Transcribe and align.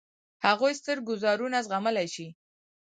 هغوی 0.45 0.73
ستر 0.79 0.97
ګوزارونه 1.09 1.57
زغملای 1.67 2.07
شي. 2.15 2.27